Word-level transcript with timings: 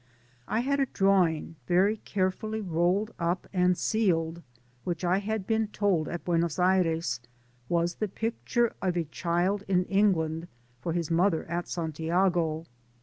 I 0.47 0.61
had 0.61 0.79
also 0.79 0.89
a 0.89 0.93
drawing 0.93 1.57
very 1.67 1.97
carefully 1.97 2.59
rolled 2.59 3.13
up 3.19 3.45
and 3.53 3.77
sealed, 3.77 4.41
which 4.83 5.05
I 5.05 5.19
had 5.19 5.45
been 5.45 5.67
told 5.67 6.07
at 6.07 6.25
Buenos 6.25 6.57
Aires 6.57 7.19
was 7.69 7.93
the 7.93 8.07
picture 8.07 8.73
of 8.81 8.97
a 8.97 9.03
child 9.03 9.63
in 9.67 9.85
Eng 9.85 10.13
land, 10.13 10.47
for 10.81 10.93
his 10.93 11.11
mother 11.11 11.43
at 11.45 11.67
Santiago. 11.67 12.65